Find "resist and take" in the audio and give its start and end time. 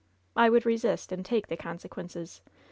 0.65-1.45